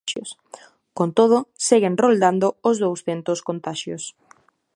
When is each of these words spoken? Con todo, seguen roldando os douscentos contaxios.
Con 0.97 1.09
todo, 1.17 1.37
seguen 1.67 1.97
roldando 2.03 2.47
os 2.69 2.75
douscentos 2.83 3.39
contaxios. 3.47 4.03